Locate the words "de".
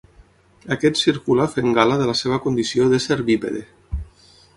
1.99-2.07